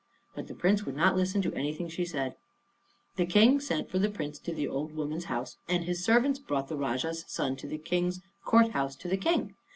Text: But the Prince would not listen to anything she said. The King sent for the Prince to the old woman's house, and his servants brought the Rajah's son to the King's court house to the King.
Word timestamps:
But 0.33 0.47
the 0.47 0.55
Prince 0.55 0.83
would 0.83 0.95
not 0.95 1.15
listen 1.15 1.43
to 1.43 1.53
anything 1.53 1.87
she 1.87 2.05
said. 2.05 2.35
The 3.17 3.25
King 3.27 3.59
sent 3.59 3.87
for 3.87 3.99
the 3.99 4.09
Prince 4.09 4.39
to 4.39 4.51
the 4.51 4.67
old 4.67 4.95
woman's 4.95 5.25
house, 5.25 5.57
and 5.69 5.83
his 5.83 6.03
servants 6.03 6.39
brought 6.39 6.69
the 6.69 6.75
Rajah's 6.75 7.23
son 7.27 7.55
to 7.57 7.67
the 7.67 7.77
King's 7.77 8.19
court 8.43 8.71
house 8.71 8.95
to 8.95 9.07
the 9.07 9.17
King. 9.17 9.53